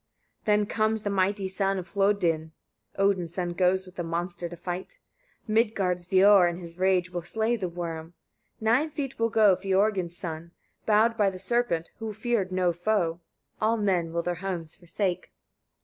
55. 0.45 0.45
Then 0.45 0.65
comes 0.65 1.03
the 1.03 1.11
mighty 1.11 1.47
son 1.47 1.77
of 1.77 1.89
Hlôdyn: 1.91 2.49
(Odin's 2.97 3.35
son 3.35 3.51
goes 3.53 3.85
with 3.85 3.97
the 3.97 4.03
monster 4.03 4.49
to 4.49 4.55
fight); 4.55 4.97
Midgârd's 5.47 6.07
Veor 6.07 6.49
in 6.49 6.57
his 6.57 6.79
rage 6.79 7.11
will 7.11 7.21
slay 7.21 7.55
the 7.55 7.69
worm. 7.69 8.15
Nine 8.59 8.89
feet 8.89 9.19
will 9.19 9.29
go 9.29 9.55
Fiörgyn's 9.55 10.17
son, 10.17 10.53
bowed 10.87 11.15
by 11.17 11.29
the 11.29 11.37
serpent, 11.37 11.91
who 11.99 12.13
feared 12.13 12.51
no 12.51 12.73
foe. 12.73 13.19
All 13.61 13.77
men 13.77 14.11
will 14.11 14.23
their 14.23 14.33
homes 14.41 14.73
forsake. 14.73 15.31